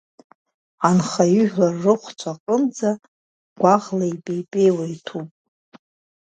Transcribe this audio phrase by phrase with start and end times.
[0.89, 2.91] Анхаҩыжәлар рыхәцәа аҟынӡа
[3.59, 5.29] гәаӷла ипеипеиуа иҭәуп.